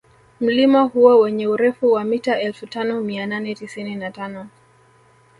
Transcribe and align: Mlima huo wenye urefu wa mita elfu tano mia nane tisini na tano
Mlima 0.39 0.81
huo 0.81 1.19
wenye 1.19 1.47
urefu 1.47 1.91
wa 1.91 2.03
mita 2.03 2.39
elfu 2.41 2.67
tano 2.67 3.01
mia 3.01 3.25
nane 3.27 3.55
tisini 3.55 3.95
na 3.95 4.11
tano 4.11 4.47